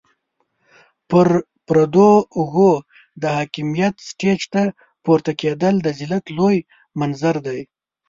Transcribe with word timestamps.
پر 1.09 1.27
پردو 1.67 2.09
اوږو 2.37 2.71
د 3.21 3.23
حاکميت 3.37 3.95
سټېج 4.09 4.39
ته 4.53 4.63
پورته 5.03 5.31
کېدل 5.41 5.75
د 5.81 5.87
ذلت 5.99 6.25
لوی 6.37 6.57
منظر 6.99 7.35
دی. 7.47 7.59